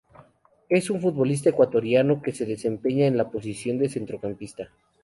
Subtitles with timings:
[0.67, 4.69] Es un futbolista ecuatoriano que se desempeña en la posición de centrocampista.